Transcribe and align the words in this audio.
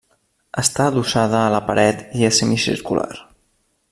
Està 0.61 0.87
adossada 0.91 1.37
a 1.41 1.51
la 1.57 1.61
paret 1.69 2.01
i 2.21 2.27
és 2.31 2.41
semicircular. 2.43 3.09